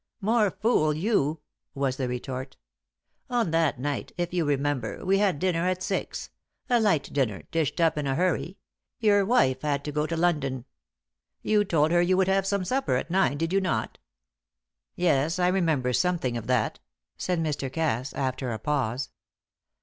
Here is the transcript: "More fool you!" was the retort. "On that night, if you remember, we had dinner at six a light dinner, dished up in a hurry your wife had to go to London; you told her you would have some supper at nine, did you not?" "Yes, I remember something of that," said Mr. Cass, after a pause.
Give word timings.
"More 0.19 0.49
fool 0.49 0.95
you!" 0.95 1.41
was 1.75 1.97
the 1.97 2.07
retort. 2.07 2.57
"On 3.29 3.51
that 3.51 3.79
night, 3.79 4.11
if 4.17 4.33
you 4.33 4.45
remember, 4.45 5.05
we 5.05 5.19
had 5.19 5.37
dinner 5.37 5.67
at 5.67 5.83
six 5.83 6.31
a 6.71 6.79
light 6.79 7.13
dinner, 7.13 7.43
dished 7.51 7.79
up 7.79 7.99
in 7.99 8.07
a 8.07 8.15
hurry 8.15 8.57
your 8.99 9.23
wife 9.23 9.61
had 9.61 9.85
to 9.85 9.91
go 9.91 10.07
to 10.07 10.17
London; 10.17 10.65
you 11.43 11.63
told 11.63 11.91
her 11.91 12.01
you 12.01 12.17
would 12.17 12.27
have 12.27 12.47
some 12.47 12.65
supper 12.65 12.95
at 12.95 13.11
nine, 13.11 13.37
did 13.37 13.53
you 13.53 13.61
not?" 13.61 13.99
"Yes, 14.95 15.37
I 15.37 15.49
remember 15.49 15.93
something 15.93 16.35
of 16.35 16.47
that," 16.47 16.79
said 17.15 17.37
Mr. 17.39 17.71
Cass, 17.71 18.11
after 18.15 18.51
a 18.51 18.57
pause. 18.57 19.11